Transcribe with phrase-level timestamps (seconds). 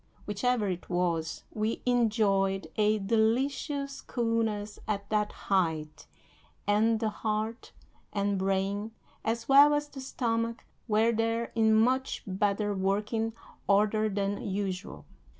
[0.25, 6.07] Whichever it was, we enjoyed a delicious coolness at that height,
[6.65, 7.71] and the heart
[8.11, 8.93] and brain,
[9.23, 13.33] as well as the stomach, were there in much better working
[13.67, 15.05] order than usual.